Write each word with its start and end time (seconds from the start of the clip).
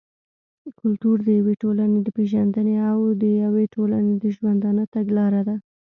کلتور 0.79 1.17
د 1.27 1.29
يوې 1.39 1.55
ټولني 1.63 1.99
د 2.03 2.07
پېژندني 2.17 2.75
او 2.89 2.99
د 3.21 3.23
يوې 3.43 3.65
ټولني 3.75 4.13
د 4.17 4.23
ژوندانه 4.35 4.83
تګلاره 4.95 5.41
ده. 5.47 5.55